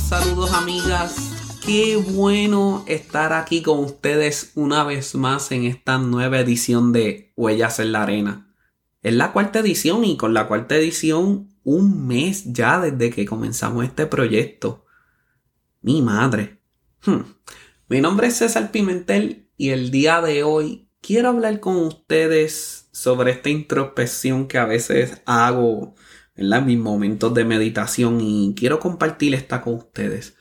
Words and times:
Saludos, 0.00 0.52
amigas. 0.52 1.16
Qué 1.64 1.96
bueno 1.96 2.84
estar 2.86 3.32
aquí 3.32 3.62
con 3.62 3.80
ustedes 3.80 4.52
una 4.54 4.84
vez 4.84 5.14
más 5.14 5.50
en 5.52 5.64
esta 5.64 5.98
nueva 5.98 6.40
edición 6.40 6.92
de 6.92 7.32
Huellas 7.36 7.78
en 7.78 7.92
la 7.92 8.02
Arena. 8.02 8.54
Es 9.02 9.14
la 9.14 9.32
cuarta 9.32 9.58
edición 9.58 10.04
y 10.04 10.16
con 10.16 10.34
la 10.34 10.46
cuarta 10.46 10.76
edición 10.76 11.50
un 11.64 12.06
mes 12.06 12.52
ya 12.52 12.80
desde 12.80 13.10
que 13.10 13.26
comenzamos 13.26 13.84
este 13.84 14.06
proyecto. 14.06 14.86
Mi 15.82 16.00
madre. 16.00 16.60
Hmm. 17.04 17.22
Mi 17.88 18.00
nombre 18.00 18.28
es 18.28 18.36
César 18.36 18.70
Pimentel 18.70 19.50
y 19.56 19.70
el 19.70 19.90
día 19.90 20.20
de 20.20 20.42
hoy 20.42 20.88
quiero 21.00 21.28
hablar 21.30 21.60
con 21.60 21.76
ustedes 21.76 22.88
sobre 22.92 23.32
esta 23.32 23.50
introspección 23.50 24.48
que 24.48 24.58
a 24.58 24.64
veces 24.64 25.22
hago 25.26 25.94
en 26.38 26.66
mis 26.66 26.78
momentos 26.78 27.34
de 27.34 27.44
meditación 27.44 28.20
y 28.20 28.54
quiero 28.56 28.78
compartir 28.78 29.34
esta 29.34 29.60
con 29.60 29.74
ustedes. 29.74 30.36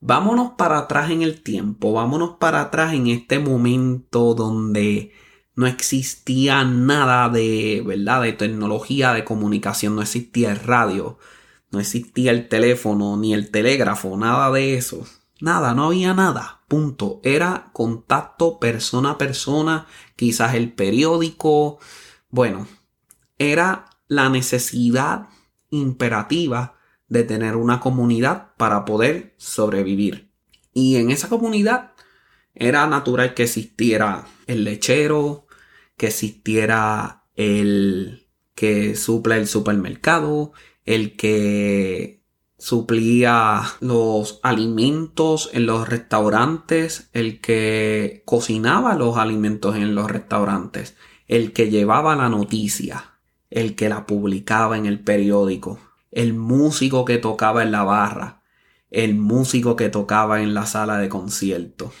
Vámonos 0.00 0.52
para 0.56 0.78
atrás 0.78 1.10
en 1.10 1.22
el 1.22 1.42
tiempo, 1.42 1.92
vámonos 1.92 2.36
para 2.38 2.60
atrás 2.60 2.92
en 2.92 3.08
este 3.08 3.38
momento 3.38 4.34
donde 4.34 5.12
no 5.56 5.66
existía 5.66 6.62
nada 6.64 7.28
de, 7.30 7.82
¿verdad? 7.84 8.22
De 8.22 8.32
tecnología 8.32 9.12
de 9.12 9.24
comunicación, 9.24 9.96
no 9.96 10.02
existía 10.02 10.52
el 10.52 10.60
radio, 10.60 11.18
no 11.70 11.80
existía 11.80 12.30
el 12.30 12.48
teléfono, 12.48 13.16
ni 13.16 13.34
el 13.34 13.50
telégrafo, 13.50 14.16
nada 14.16 14.52
de 14.52 14.74
eso. 14.74 15.04
Nada, 15.40 15.74
no 15.74 15.86
había 15.86 16.14
nada. 16.14 16.62
Punto. 16.68 17.20
Era 17.22 17.70
contacto 17.72 18.58
persona 18.58 19.12
a 19.12 19.18
persona, 19.18 19.86
quizás 20.16 20.54
el 20.54 20.72
periódico. 20.72 21.78
Bueno, 22.30 22.66
era 23.38 23.86
la 24.08 24.28
necesidad 24.28 25.28
imperativa 25.70 26.74
de 27.08 27.24
tener 27.24 27.56
una 27.56 27.80
comunidad 27.80 28.54
para 28.56 28.84
poder 28.84 29.34
sobrevivir. 29.38 30.30
Y 30.72 30.96
en 30.96 31.10
esa 31.10 31.28
comunidad 31.28 31.92
era 32.54 32.86
natural 32.86 33.34
que 33.34 33.44
existiera 33.44 34.26
el 34.46 34.64
lechero, 34.64 35.46
que 35.96 36.08
existiera 36.08 37.24
el 37.34 38.26
que 38.54 38.96
suple 38.96 39.36
el 39.36 39.46
supermercado, 39.46 40.52
el 40.84 41.16
que 41.16 42.18
suplía 42.58 43.62
los 43.80 44.40
alimentos 44.42 45.50
en 45.52 45.66
los 45.66 45.88
restaurantes, 45.88 47.08
el 47.12 47.40
que 47.40 48.22
cocinaba 48.24 48.94
los 48.96 49.16
alimentos 49.16 49.76
en 49.76 49.94
los 49.94 50.10
restaurantes, 50.10 50.96
el 51.28 51.52
que 51.52 51.70
llevaba 51.70 52.16
la 52.16 52.28
noticia, 52.28 53.17
el 53.50 53.74
que 53.74 53.88
la 53.88 54.06
publicaba 54.06 54.76
en 54.76 54.86
el 54.86 55.00
periódico, 55.00 55.78
el 56.10 56.34
músico 56.34 57.04
que 57.04 57.18
tocaba 57.18 57.62
en 57.62 57.72
la 57.72 57.82
barra, 57.84 58.42
el 58.90 59.14
músico 59.14 59.76
que 59.76 59.88
tocaba 59.88 60.42
en 60.42 60.54
la 60.54 60.66
sala 60.66 60.98
de 60.98 61.08
concierto, 61.08 61.92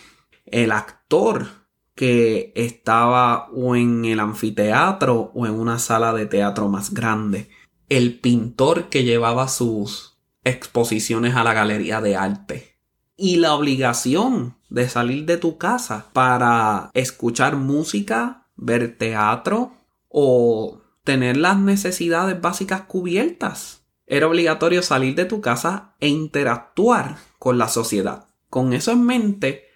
el 0.46 0.72
actor 0.72 1.48
que 1.94 2.52
estaba 2.54 3.48
o 3.50 3.74
en 3.76 4.04
el 4.04 4.20
anfiteatro 4.20 5.32
o 5.34 5.46
en 5.46 5.52
una 5.52 5.78
sala 5.78 6.12
de 6.12 6.26
teatro 6.26 6.68
más 6.68 6.94
grande, 6.94 7.48
el 7.88 8.18
pintor 8.18 8.88
que 8.88 9.04
llevaba 9.04 9.48
sus 9.48 10.18
exposiciones 10.44 11.34
a 11.34 11.44
la 11.44 11.54
galería 11.54 12.00
de 12.00 12.16
arte 12.16 12.78
y 13.16 13.36
la 13.36 13.54
obligación 13.54 14.56
de 14.70 14.88
salir 14.88 15.26
de 15.26 15.38
tu 15.38 15.58
casa 15.58 16.06
para 16.12 16.90
escuchar 16.94 17.56
música, 17.56 18.46
ver 18.56 18.96
teatro 18.96 19.72
o 20.08 20.80
tener 21.08 21.38
las 21.38 21.58
necesidades 21.58 22.38
básicas 22.38 22.82
cubiertas. 22.82 23.82
Era 24.06 24.26
obligatorio 24.26 24.82
salir 24.82 25.14
de 25.14 25.24
tu 25.24 25.40
casa 25.40 25.94
e 26.00 26.08
interactuar 26.08 27.16
con 27.38 27.56
la 27.56 27.68
sociedad. 27.68 28.26
Con 28.50 28.74
eso 28.74 28.92
en 28.92 29.06
mente, 29.06 29.68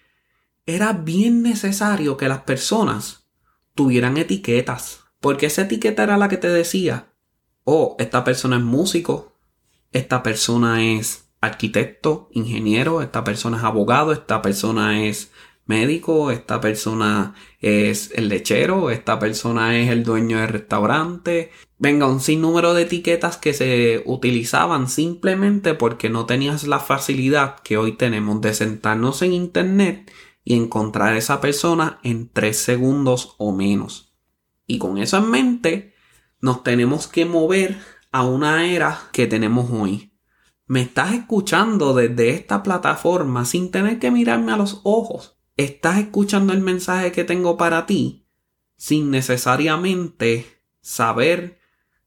era 0.67 0.93
bien 0.93 1.43
necesario 1.43 2.19
que 2.19 2.29
las 2.29 2.43
personas 2.43 3.31
tuvieran 3.75 4.19
etiquetas. 4.19 5.05
Porque 5.21 5.47
esa 5.47 5.63
etiqueta 5.63 6.03
era 6.03 6.19
la 6.19 6.29
que 6.29 6.37
te 6.37 6.51
decía, 6.51 7.15
oh, 7.65 7.97
esta 7.99 8.25
persona 8.25 8.57
es 8.59 8.63
músico, 8.63 9.33
esta 9.91 10.23
persona 10.23 10.85
es 10.85 11.31
arquitecto, 11.41 12.29
ingeniero, 12.33 13.01
esta 13.01 13.25
persona 13.25 13.57
es 13.57 13.65
abogado, 13.65 14.13
esta 14.13 14.43
persona 14.43 15.03
es 15.03 15.32
médico, 15.67 16.31
esta 16.31 16.61
persona 16.61 17.35
es 17.61 18.11
el 18.15 18.29
lechero, 18.29 18.91
esta 18.91 19.19
persona 19.19 19.79
es 19.79 19.91
el 19.91 20.03
dueño 20.03 20.39
del 20.39 20.49
restaurante. 20.49 21.51
Venga, 21.79 22.07
un 22.07 22.21
sinnúmero 22.21 22.75
de 22.75 22.83
etiquetas 22.83 23.37
que 23.37 23.55
se 23.55 24.03
utilizaban 24.07 24.89
simplemente 24.89 25.75
porque 25.75 26.11
no 26.11 26.27
tenías 26.27 26.65
la 26.65 26.79
facilidad 26.79 27.61
que 27.61 27.77
hoy 27.77 27.93
tenemos 27.93 28.41
de 28.41 28.55
sentarnos 28.55 29.23
en 29.23 29.33
internet 29.33 30.11
y 30.45 30.57
encontrar 30.57 31.17
esa 31.17 31.41
persona 31.41 32.01
en 32.03 32.29
tres 32.29 32.59
segundos 32.59 33.35
o 33.39 33.53
menos. 33.53 34.15
Y 34.67 34.79
con 34.79 34.99
eso 34.99 35.19
en 35.19 35.31
mente, 35.31 35.95
nos 36.41 36.65
tenemos 36.65 37.07
que 37.07 37.25
mover 37.25 37.79
a 38.11 38.25
una 38.25 38.67
era 38.67 39.01
que 39.13 39.27
tenemos 39.27 39.71
hoy. 39.71 40.13
Me 40.67 40.83
estás 40.83 41.13
escuchando 41.13 41.95
desde 41.95 42.31
esta 42.31 42.63
plataforma 42.63 43.45
sin 43.45 43.71
tener 43.71 43.99
que 43.99 44.11
mirarme 44.11 44.53
a 44.53 44.57
los 44.57 44.81
ojos 44.85 45.39
estás 45.65 45.99
escuchando 45.99 46.53
el 46.53 46.61
mensaje 46.61 47.13
que 47.13 47.25
tengo 47.25 47.57
para 47.57 47.87
ti 47.87 48.23
sin 48.83 49.13
necesariamente 49.13 50.45
saber 50.81 51.61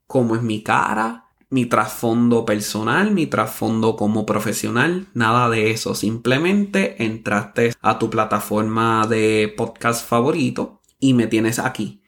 cómo 0.06 0.36
es 0.36 0.42
mi 0.42 0.62
cara, 0.62 1.30
mi 1.48 1.64
trasfondo 1.64 2.44
personal, 2.44 3.12
mi 3.12 3.26
trasfondo 3.26 3.96
como 3.96 4.26
profesional, 4.26 5.06
nada 5.14 5.48
de 5.48 5.70
eso. 5.70 5.94
Simplemente 5.94 7.02
entraste 7.02 7.72
a 7.80 7.98
tu 7.98 8.10
plataforma 8.10 9.06
de 9.06 9.54
podcast 9.56 10.06
favorito 10.06 10.82
y 10.98 11.14
me 11.14 11.26
tienes 11.26 11.58
aquí. 11.58 12.02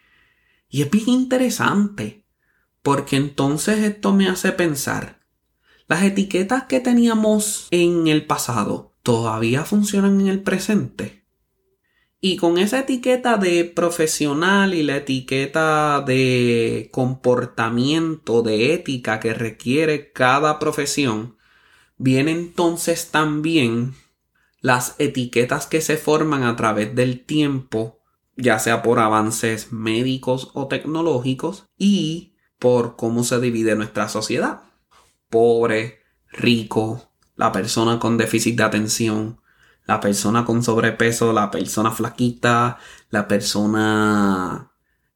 Y 0.68 0.82
es 0.82 0.90
bien 0.90 1.08
interesante, 1.08 2.26
porque 2.82 3.16
entonces 3.16 3.78
esto 3.78 4.12
me 4.12 4.28
hace 4.28 4.52
pensar, 4.52 5.20
las 5.86 6.02
etiquetas 6.02 6.64
que 6.64 6.80
teníamos 6.80 7.68
en 7.70 8.06
el 8.06 8.26
pasado 8.26 8.92
todavía 9.02 9.64
funcionan 9.64 10.20
en 10.20 10.26
el 10.26 10.42
presente. 10.42 11.17
Y 12.20 12.36
con 12.36 12.58
esa 12.58 12.80
etiqueta 12.80 13.36
de 13.36 13.64
profesional 13.64 14.74
y 14.74 14.82
la 14.82 14.96
etiqueta 14.96 16.00
de 16.00 16.88
comportamiento, 16.92 18.42
de 18.42 18.74
ética 18.74 19.20
que 19.20 19.34
requiere 19.34 20.12
cada 20.12 20.58
profesión, 20.58 21.36
viene 21.96 22.32
entonces 22.32 23.10
también 23.12 23.94
las 24.60 24.96
etiquetas 24.98 25.68
que 25.68 25.80
se 25.80 25.96
forman 25.96 26.42
a 26.42 26.56
través 26.56 26.92
del 26.96 27.24
tiempo, 27.24 28.00
ya 28.36 28.58
sea 28.58 28.82
por 28.82 28.98
avances 28.98 29.72
médicos 29.72 30.50
o 30.54 30.66
tecnológicos, 30.66 31.66
y 31.76 32.34
por 32.58 32.96
cómo 32.96 33.22
se 33.22 33.38
divide 33.38 33.76
nuestra 33.76 34.08
sociedad. 34.08 34.62
Pobre, 35.30 36.00
rico, 36.32 37.12
la 37.36 37.52
persona 37.52 38.00
con 38.00 38.18
déficit 38.18 38.56
de 38.56 38.64
atención, 38.64 39.40
la 39.88 40.00
persona 40.00 40.44
con 40.44 40.62
sobrepeso, 40.62 41.32
la 41.32 41.50
persona 41.50 41.90
flaquita, 41.90 42.78
la 43.08 43.26
persona... 43.26 44.70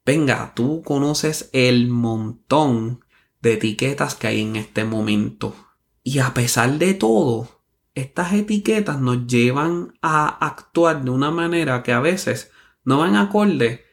Venga, 0.04 0.52
tú 0.56 0.82
conoces 0.82 1.50
el 1.52 1.88
montón 1.88 3.04
de 3.42 3.52
etiquetas 3.52 4.14
que 4.14 4.28
hay 4.28 4.40
en 4.40 4.56
este 4.56 4.84
momento. 4.84 5.54
Y 6.02 6.20
a 6.20 6.32
pesar 6.32 6.78
de 6.78 6.94
todo, 6.94 7.60
estas 7.94 8.32
etiquetas 8.32 8.98
nos 8.98 9.26
llevan 9.26 9.92
a 10.00 10.26
actuar 10.26 11.04
de 11.04 11.10
una 11.10 11.30
manera 11.30 11.82
que 11.82 11.92
a 11.92 12.00
veces 12.00 12.50
no 12.82 12.96
van 12.96 13.14
acorde 13.14 13.84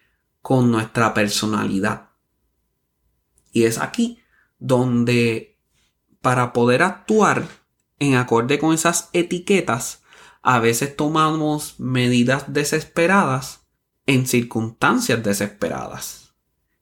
con 0.41 0.71
nuestra 0.71 1.13
personalidad. 1.13 2.11
Y 3.51 3.65
es 3.65 3.79
aquí 3.79 4.19
donde 4.59 5.59
para 6.21 6.53
poder 6.53 6.83
actuar 6.83 7.49
en 7.99 8.15
acorde 8.15 8.59
con 8.59 8.73
esas 8.73 9.09
etiquetas 9.11 10.03
a 10.41 10.59
veces 10.59 10.95
tomamos 10.95 11.79
medidas 11.79 12.53
desesperadas 12.53 13.67
en 14.05 14.25
circunstancias 14.25 15.21
desesperadas. 15.23 16.33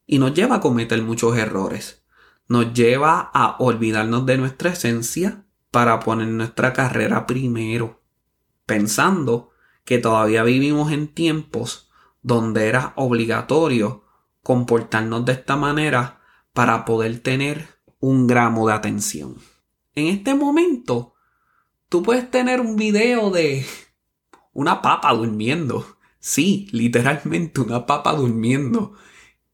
Y 0.05 0.19
nos 0.19 0.33
lleva 0.33 0.57
a 0.57 0.61
cometer 0.61 1.01
muchos 1.01 1.37
errores. 1.37 2.03
Nos 2.47 2.73
lleva 2.73 3.31
a 3.33 3.57
olvidarnos 3.59 4.25
de 4.25 4.37
nuestra 4.37 4.71
esencia 4.71 5.43
para 5.71 5.99
poner 5.99 6.27
nuestra 6.29 6.71
carrera 6.71 7.25
primero, 7.25 8.01
pensando 8.65 9.51
que 9.83 9.97
todavía 9.97 10.43
vivimos 10.43 10.91
en 10.91 11.07
tiempos 11.07 11.89
donde 12.21 12.67
era 12.67 12.93
obligatorio 12.95 14.03
comportarnos 14.43 15.25
de 15.25 15.33
esta 15.33 15.57
manera 15.57 16.21
para 16.53 16.85
poder 16.85 17.19
tener 17.19 17.67
un 17.99 18.27
gramo 18.27 18.67
de 18.67 18.73
atención. 18.73 19.35
En 19.95 20.07
este 20.07 20.35
momento 20.35 21.15
Tú 21.89 22.03
puedes 22.03 22.29
tener 22.29 22.59
un 22.59 22.75
video 22.75 23.31
de 23.31 23.65
una 24.51 24.81
papa 24.81 25.13
durmiendo. 25.13 25.97
Sí, 26.19 26.67
literalmente 26.71 27.61
una 27.61 27.85
papa 27.85 28.13
durmiendo. 28.13 28.93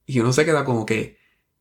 Y 0.06 0.20
uno 0.20 0.34
se 0.34 0.44
queda 0.44 0.66
como 0.66 0.86
que, 0.86 1.18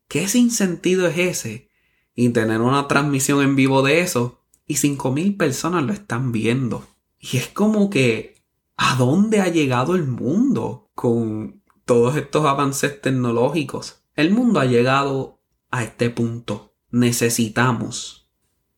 ¿qué 0.08 0.28
sinsentido 0.28 1.06
es 1.06 1.18
ese? 1.18 1.68
Y 2.14 2.30
tener 2.30 2.62
una 2.62 2.88
transmisión 2.88 3.42
en 3.42 3.54
vivo 3.54 3.82
de 3.82 4.00
eso 4.00 4.42
y 4.66 4.76
5.000 4.76 5.36
personas 5.36 5.84
lo 5.84 5.92
están 5.92 6.32
viendo. 6.32 6.86
Y 7.18 7.36
es 7.36 7.48
como 7.48 7.90
que, 7.90 8.42
¿a 8.76 8.96
dónde 8.96 9.40
ha 9.40 9.48
llegado 9.48 9.94
el 9.94 10.06
mundo 10.06 10.90
con 10.94 11.62
todos 11.84 12.16
estos 12.16 12.46
avances 12.46 12.98
tecnológicos? 13.00 14.04
El 14.14 14.30
mundo 14.30 14.60
ha 14.60 14.64
llegado 14.64 15.42
a 15.70 15.84
este 15.84 16.08
punto. 16.08 16.74
Necesitamos 16.90 18.21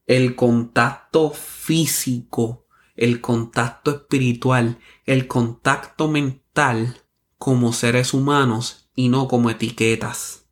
el 0.06 0.36
contacto 0.36 1.30
físico, 1.30 2.66
el 2.94 3.20
contacto 3.20 3.90
espiritual, 3.90 4.78
el 5.06 5.26
contacto 5.26 6.08
mental 6.08 7.02
como 7.38 7.72
seres 7.72 8.14
humanos 8.14 8.90
y 8.94 9.08
no 9.08 9.28
como 9.28 9.50
etiquetas. 9.50 10.46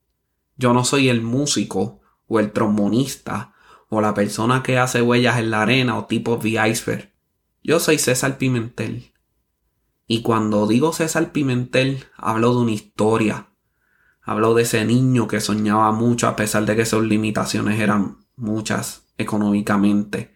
Yo 0.56 0.72
no 0.72 0.84
soy 0.84 1.08
el 1.08 1.22
músico 1.22 2.00
o 2.26 2.40
el 2.40 2.52
trombonista 2.52 3.54
o 3.88 4.00
la 4.00 4.14
persona 4.14 4.62
que 4.62 4.78
hace 4.78 5.02
huellas 5.02 5.38
en 5.38 5.50
la 5.50 5.62
arena 5.62 5.98
o 5.98 6.06
tipo 6.06 6.36
de 6.36 6.68
iceberg. 6.68 7.12
Yo 7.62 7.78
soy 7.78 7.98
César 7.98 8.38
Pimentel. 8.38 9.12
Y 10.06 10.22
cuando 10.22 10.66
digo 10.66 10.92
César 10.92 11.32
Pimentel, 11.32 12.04
hablo 12.16 12.54
de 12.54 12.60
una 12.60 12.72
historia. 12.72 13.50
Hablo 14.22 14.54
de 14.54 14.62
ese 14.62 14.84
niño 14.84 15.28
que 15.28 15.40
soñaba 15.40 15.92
mucho 15.92 16.26
a 16.26 16.36
pesar 16.36 16.64
de 16.64 16.76
que 16.76 16.86
sus 16.86 17.04
limitaciones 17.04 17.80
eran 17.80 18.18
muchas 18.36 19.01
económicamente. 19.18 20.34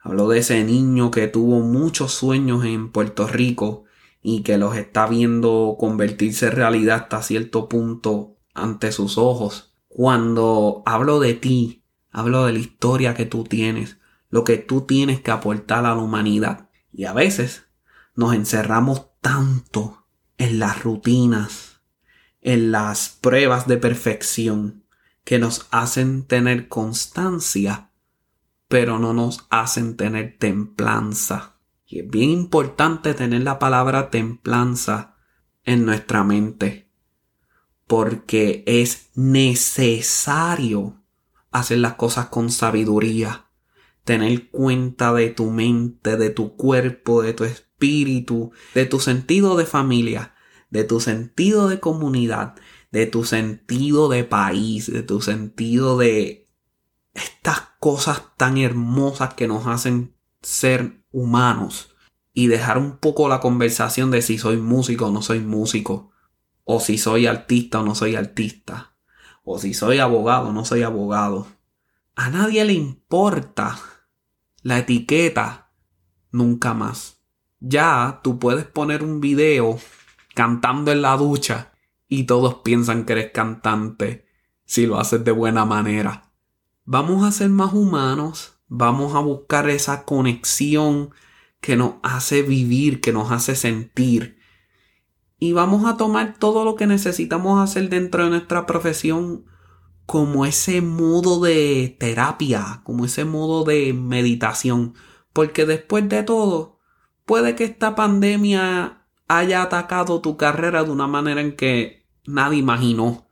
Hablo 0.00 0.28
de 0.28 0.38
ese 0.38 0.64
niño 0.64 1.10
que 1.10 1.28
tuvo 1.28 1.60
muchos 1.60 2.12
sueños 2.12 2.64
en 2.64 2.90
Puerto 2.90 3.26
Rico 3.26 3.84
y 4.22 4.42
que 4.42 4.58
los 4.58 4.76
está 4.76 5.06
viendo 5.06 5.76
convertirse 5.78 6.46
en 6.46 6.52
realidad 6.52 7.02
hasta 7.02 7.22
cierto 7.22 7.68
punto 7.68 8.36
ante 8.54 8.92
sus 8.92 9.18
ojos. 9.18 9.74
Cuando 9.88 10.82
hablo 10.86 11.20
de 11.20 11.34
ti, 11.34 11.84
hablo 12.10 12.46
de 12.46 12.52
la 12.52 12.58
historia 12.58 13.14
que 13.14 13.26
tú 13.26 13.44
tienes, 13.44 13.98
lo 14.30 14.44
que 14.44 14.56
tú 14.56 14.82
tienes 14.82 15.20
que 15.20 15.30
aportar 15.30 15.84
a 15.84 15.94
la 15.94 15.96
humanidad. 15.96 16.70
Y 16.92 17.04
a 17.04 17.12
veces 17.12 17.66
nos 18.14 18.34
encerramos 18.34 19.06
tanto 19.20 20.06
en 20.38 20.58
las 20.58 20.82
rutinas, 20.82 21.80
en 22.40 22.72
las 22.72 23.10
pruebas 23.20 23.66
de 23.66 23.76
perfección, 23.76 24.84
que 25.24 25.38
nos 25.38 25.68
hacen 25.70 26.24
tener 26.24 26.68
constancia, 26.68 27.89
pero 28.70 29.00
no 29.00 29.12
nos 29.12 29.48
hacen 29.50 29.96
tener 29.96 30.38
templanza. 30.38 31.56
Y 31.84 31.98
es 31.98 32.08
bien 32.08 32.30
importante 32.30 33.14
tener 33.14 33.42
la 33.42 33.58
palabra 33.58 34.10
templanza 34.10 35.16
en 35.64 35.84
nuestra 35.84 36.22
mente, 36.22 36.88
porque 37.88 38.62
es 38.68 39.10
necesario 39.16 41.02
hacer 41.50 41.78
las 41.78 41.94
cosas 41.94 42.26
con 42.26 42.52
sabiduría, 42.52 43.46
tener 44.04 44.50
cuenta 44.50 45.12
de 45.14 45.30
tu 45.30 45.50
mente, 45.50 46.16
de 46.16 46.30
tu 46.30 46.54
cuerpo, 46.54 47.22
de 47.22 47.32
tu 47.32 47.42
espíritu, 47.42 48.52
de 48.72 48.86
tu 48.86 49.00
sentido 49.00 49.56
de 49.56 49.66
familia, 49.66 50.36
de 50.70 50.84
tu 50.84 51.00
sentido 51.00 51.68
de 51.68 51.80
comunidad, 51.80 52.54
de 52.92 53.06
tu 53.06 53.24
sentido 53.24 54.08
de 54.08 54.22
país, 54.22 54.86
de 54.92 55.02
tu 55.02 55.20
sentido 55.20 55.98
de 55.98 56.46
estas 57.14 57.69
cosas 57.80 58.22
tan 58.36 58.58
hermosas 58.58 59.34
que 59.34 59.48
nos 59.48 59.66
hacen 59.66 60.14
ser 60.42 61.02
humanos 61.10 61.96
y 62.32 62.46
dejar 62.46 62.78
un 62.78 62.98
poco 62.98 63.28
la 63.28 63.40
conversación 63.40 64.10
de 64.10 64.22
si 64.22 64.38
soy 64.38 64.58
músico 64.58 65.06
o 65.06 65.10
no 65.10 65.22
soy 65.22 65.40
músico, 65.40 66.12
o 66.64 66.78
si 66.78 66.98
soy 66.98 67.26
artista 67.26 67.80
o 67.80 67.82
no 67.82 67.94
soy 67.94 68.14
artista, 68.14 68.94
o 69.42 69.58
si 69.58 69.74
soy 69.74 69.98
abogado 69.98 70.50
o 70.50 70.52
no 70.52 70.64
soy 70.64 70.82
abogado. 70.82 71.46
A 72.14 72.28
nadie 72.28 72.64
le 72.64 72.74
importa 72.74 73.78
la 74.62 74.78
etiqueta 74.78 75.72
nunca 76.30 76.74
más. 76.74 77.22
Ya 77.60 78.20
tú 78.22 78.38
puedes 78.38 78.66
poner 78.66 79.02
un 79.02 79.20
video 79.20 79.78
cantando 80.34 80.92
en 80.92 81.02
la 81.02 81.16
ducha 81.16 81.72
y 82.08 82.24
todos 82.24 82.56
piensan 82.56 83.04
que 83.04 83.14
eres 83.14 83.32
cantante 83.32 84.26
si 84.66 84.86
lo 84.86 85.00
haces 85.00 85.24
de 85.24 85.32
buena 85.32 85.64
manera. 85.64 86.29
Vamos 86.84 87.24
a 87.24 87.32
ser 87.32 87.50
más 87.50 87.72
humanos, 87.72 88.58
vamos 88.68 89.14
a 89.14 89.20
buscar 89.20 89.68
esa 89.68 90.04
conexión 90.04 91.10
que 91.60 91.76
nos 91.76 91.94
hace 92.02 92.42
vivir, 92.42 93.00
que 93.00 93.12
nos 93.12 93.30
hace 93.30 93.54
sentir. 93.54 94.38
Y 95.38 95.52
vamos 95.52 95.84
a 95.84 95.96
tomar 95.96 96.36
todo 96.38 96.64
lo 96.64 96.76
que 96.76 96.86
necesitamos 96.86 97.60
hacer 97.60 97.88
dentro 97.88 98.24
de 98.24 98.30
nuestra 98.30 98.66
profesión 98.66 99.44
como 100.06 100.44
ese 100.44 100.80
modo 100.80 101.40
de 101.40 101.96
terapia, 101.98 102.80
como 102.84 103.04
ese 103.04 103.24
modo 103.24 103.64
de 103.64 103.92
meditación. 103.92 104.94
Porque 105.32 105.66
después 105.66 106.08
de 106.08 106.24
todo, 106.24 106.78
puede 107.24 107.54
que 107.54 107.64
esta 107.64 107.94
pandemia 107.94 109.06
haya 109.28 109.62
atacado 109.62 110.20
tu 110.20 110.36
carrera 110.36 110.82
de 110.82 110.90
una 110.90 111.06
manera 111.06 111.40
en 111.40 111.54
que 111.54 112.08
nadie 112.26 112.58
imaginó. 112.58 113.28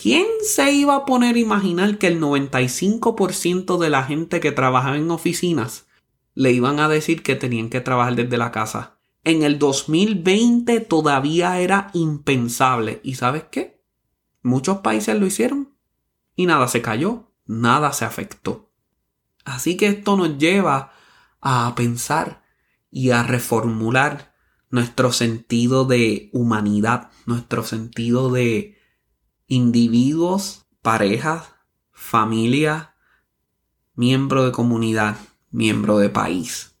¿Quién 0.00 0.26
se 0.42 0.70
iba 0.70 0.94
a 0.94 1.04
poner 1.04 1.34
a 1.34 1.40
imaginar 1.40 1.98
que 1.98 2.06
el 2.06 2.20
95% 2.20 3.78
de 3.78 3.90
la 3.90 4.04
gente 4.04 4.38
que 4.38 4.52
trabajaba 4.52 4.96
en 4.96 5.10
oficinas 5.10 5.88
le 6.34 6.52
iban 6.52 6.78
a 6.78 6.88
decir 6.88 7.24
que 7.24 7.34
tenían 7.34 7.68
que 7.68 7.80
trabajar 7.80 8.14
desde 8.14 8.36
la 8.36 8.52
casa? 8.52 9.00
En 9.24 9.42
el 9.42 9.58
2020 9.58 10.78
todavía 10.82 11.58
era 11.58 11.90
impensable. 11.94 13.00
¿Y 13.02 13.16
sabes 13.16 13.46
qué? 13.50 13.82
Muchos 14.40 14.78
países 14.78 15.18
lo 15.18 15.26
hicieron. 15.26 15.74
Y 16.36 16.46
nada 16.46 16.68
se 16.68 16.80
cayó, 16.80 17.32
nada 17.44 17.92
se 17.92 18.04
afectó. 18.04 18.70
Así 19.44 19.76
que 19.76 19.88
esto 19.88 20.16
nos 20.16 20.38
lleva 20.38 20.92
a 21.40 21.74
pensar 21.74 22.44
y 22.92 23.10
a 23.10 23.24
reformular 23.24 24.32
nuestro 24.70 25.10
sentido 25.10 25.86
de 25.86 26.30
humanidad, 26.32 27.10
nuestro 27.26 27.64
sentido 27.64 28.30
de 28.30 28.77
individuos, 29.48 30.66
parejas, 30.82 31.54
familia, 31.90 32.94
miembro 33.94 34.44
de 34.44 34.52
comunidad, 34.52 35.16
miembro 35.50 35.98
de 35.98 36.10
país. 36.10 36.76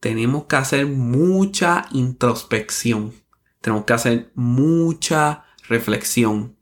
Tenemos 0.00 0.44
que 0.44 0.56
hacer 0.56 0.86
mucha 0.86 1.86
introspección, 1.92 3.14
tenemos 3.60 3.84
que 3.84 3.92
hacer 3.92 4.32
mucha 4.34 5.44
reflexión 5.68 6.58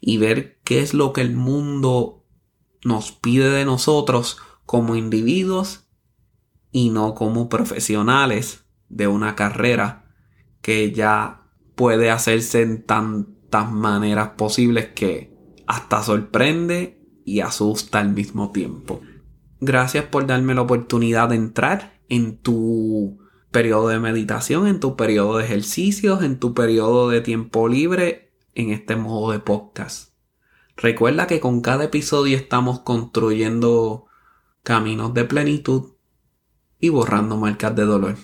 y 0.00 0.16
ver 0.16 0.60
qué 0.64 0.80
es 0.80 0.94
lo 0.94 1.12
que 1.12 1.20
el 1.20 1.34
mundo 1.34 2.24
nos 2.84 3.12
pide 3.12 3.50
de 3.50 3.64
nosotros 3.64 4.38
como 4.64 4.94
individuos 4.94 5.88
y 6.70 6.90
no 6.90 7.14
como 7.14 7.48
profesionales 7.48 8.64
de 8.88 9.08
una 9.08 9.34
carrera 9.34 10.14
que 10.62 10.92
ya 10.92 11.42
puede 11.74 12.10
hacerse 12.10 12.62
en 12.62 12.86
tan 12.86 13.39
maneras 13.70 14.30
posibles 14.36 14.88
que 14.88 15.32
hasta 15.66 16.02
sorprende 16.02 17.00
y 17.24 17.40
asusta 17.40 18.00
al 18.00 18.12
mismo 18.12 18.50
tiempo. 18.50 19.00
Gracias 19.60 20.04
por 20.06 20.26
darme 20.26 20.54
la 20.54 20.62
oportunidad 20.62 21.28
de 21.28 21.36
entrar 21.36 22.00
en 22.08 22.38
tu 22.38 23.18
periodo 23.50 23.88
de 23.88 23.98
meditación, 23.98 24.66
en 24.66 24.80
tu 24.80 24.96
periodo 24.96 25.38
de 25.38 25.44
ejercicios, 25.44 26.22
en 26.22 26.38
tu 26.38 26.54
periodo 26.54 27.08
de 27.08 27.20
tiempo 27.20 27.68
libre 27.68 28.32
en 28.54 28.70
este 28.70 28.96
modo 28.96 29.32
de 29.32 29.38
podcast. 29.38 30.12
Recuerda 30.76 31.26
que 31.26 31.40
con 31.40 31.60
cada 31.60 31.84
episodio 31.84 32.36
estamos 32.36 32.80
construyendo 32.80 34.06
caminos 34.62 35.14
de 35.14 35.24
plenitud 35.24 35.92
y 36.78 36.88
borrando 36.88 37.36
marcas 37.36 37.76
de 37.76 37.84
dolor. 37.84 38.16